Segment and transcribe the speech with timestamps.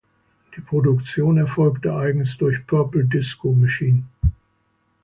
[0.57, 4.01] Die Produktion erfolgte eigens durch Purple Disco Machine.